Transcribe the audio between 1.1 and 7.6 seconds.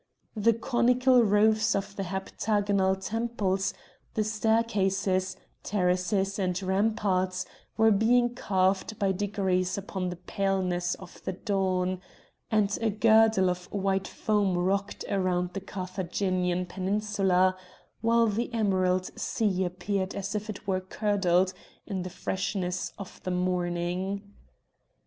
roofs of the heptagonal temples, the staircases, terraces, and ramparts